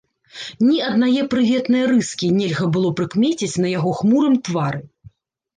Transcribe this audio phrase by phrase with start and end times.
[0.67, 4.81] Ні аднае прыветнае рыскі нельга было прыкмеціць на яго хмурым твары.